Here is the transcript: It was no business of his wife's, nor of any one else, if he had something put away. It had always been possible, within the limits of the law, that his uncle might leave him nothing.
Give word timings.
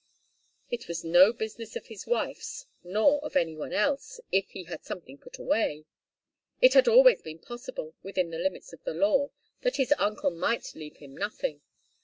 It 0.71 0.87
was 0.87 1.03
no 1.03 1.31
business 1.31 1.75
of 1.75 1.85
his 1.85 2.07
wife's, 2.07 2.65
nor 2.83 3.23
of 3.23 3.35
any 3.35 3.55
one 3.55 3.71
else, 3.71 4.19
if 4.31 4.49
he 4.49 4.63
had 4.63 4.83
something 4.83 5.19
put 5.19 5.37
away. 5.37 5.85
It 6.59 6.73
had 6.73 6.87
always 6.87 7.21
been 7.21 7.37
possible, 7.37 7.93
within 8.01 8.31
the 8.31 8.39
limits 8.39 8.73
of 8.73 8.83
the 8.83 8.95
law, 8.95 9.29
that 9.61 9.75
his 9.75 9.93
uncle 9.99 10.31
might 10.31 10.73
leave 10.73 10.97
him 10.97 11.15
nothing. 11.15 11.61